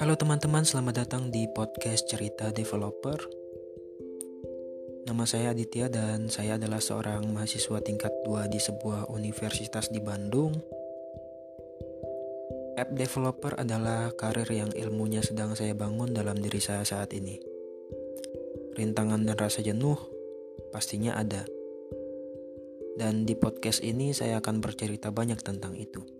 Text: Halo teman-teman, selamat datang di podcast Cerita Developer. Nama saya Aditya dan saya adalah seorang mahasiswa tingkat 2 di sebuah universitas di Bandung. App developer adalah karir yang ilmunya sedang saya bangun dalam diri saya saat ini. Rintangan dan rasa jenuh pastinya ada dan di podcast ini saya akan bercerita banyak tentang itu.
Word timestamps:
Halo 0.00 0.16
teman-teman, 0.16 0.64
selamat 0.64 1.04
datang 1.04 1.28
di 1.28 1.44
podcast 1.52 2.08
Cerita 2.08 2.48
Developer. 2.48 3.20
Nama 5.04 5.24
saya 5.28 5.52
Aditya 5.52 5.92
dan 5.92 6.32
saya 6.32 6.56
adalah 6.56 6.80
seorang 6.80 7.28
mahasiswa 7.28 7.84
tingkat 7.84 8.08
2 8.24 8.48
di 8.48 8.56
sebuah 8.56 9.12
universitas 9.12 9.92
di 9.92 10.00
Bandung. 10.00 10.56
App 12.80 12.96
developer 12.96 13.60
adalah 13.60 14.08
karir 14.16 14.48
yang 14.48 14.72
ilmunya 14.72 15.20
sedang 15.20 15.52
saya 15.52 15.76
bangun 15.76 16.16
dalam 16.16 16.40
diri 16.40 16.64
saya 16.64 16.80
saat 16.80 17.12
ini. 17.12 17.36
Rintangan 18.80 19.20
dan 19.28 19.36
rasa 19.36 19.60
jenuh 19.60 20.00
pastinya 20.72 21.20
ada 21.20 21.44
dan 22.96 23.24
di 23.24 23.32
podcast 23.32 23.80
ini 23.80 24.16
saya 24.16 24.40
akan 24.44 24.64
bercerita 24.64 25.12
banyak 25.12 25.40
tentang 25.44 25.76
itu. 25.76 26.19